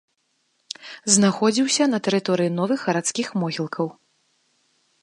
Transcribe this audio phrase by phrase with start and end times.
[1.17, 3.87] Знаходзіўся на тэрыторыі новых гарадскіх могілкаў.